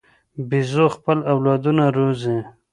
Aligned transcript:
بیزو 0.49 0.85
خپل 0.95 1.17
اولادونه 1.33 1.85
روزي. 1.95 2.37